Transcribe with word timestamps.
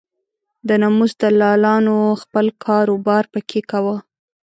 د 0.67 0.69
ناموس 0.81 1.11
دلالانو 1.21 1.97
خپل 2.21 2.45
کار 2.65 2.85
و 2.91 2.97
بار 3.07 3.23
په 3.33 3.39
کې 3.49 3.59
کاوه. 3.71 3.97